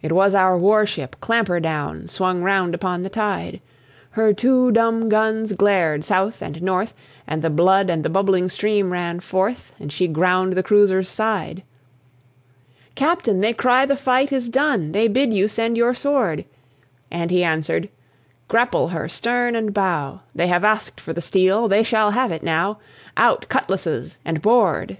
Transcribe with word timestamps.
It 0.00 0.12
was 0.12 0.32
our 0.32 0.56
war 0.56 0.86
ship 0.86 1.16
Clampherdown, 1.20 2.06
Swung 2.06 2.40
round 2.40 2.72
upon 2.72 3.02
the 3.02 3.08
tide. 3.10 3.60
Her 4.10 4.32
two 4.32 4.70
dumb 4.70 5.08
guns 5.08 5.54
glared 5.54 6.04
south 6.04 6.40
and 6.40 6.62
north, 6.62 6.94
And 7.26 7.42
the 7.42 7.50
blood 7.50 7.90
and 7.90 8.04
the 8.04 8.10
bubbling 8.10 8.48
steam 8.48 8.92
ran 8.92 9.18
forth, 9.18 9.72
And 9.80 9.90
she 9.90 10.06
ground 10.06 10.52
the 10.52 10.62
cruiser's 10.62 11.08
side. 11.08 11.64
"Captain, 12.94 13.40
they 13.40 13.52
cry 13.52 13.86
the 13.86 13.96
fight 13.96 14.30
is 14.30 14.48
done, 14.48 14.92
They 14.92 15.08
bid 15.08 15.34
you 15.34 15.48
send 15.48 15.76
your 15.76 15.94
sword." 15.94 16.44
And 17.10 17.32
he 17.32 17.42
answered, 17.42 17.88
"Grapple 18.46 18.86
her 18.90 19.08
stern 19.08 19.56
and 19.56 19.74
bow. 19.74 20.20
They 20.32 20.46
have 20.46 20.62
asked 20.62 21.00
for 21.00 21.12
the 21.12 21.20
steel. 21.20 21.66
They 21.66 21.82
shall 21.82 22.12
have 22.12 22.30
it 22.30 22.44
now; 22.44 22.78
Out 23.16 23.48
cutlasses 23.48 24.20
and 24.24 24.40
board!" 24.42 24.98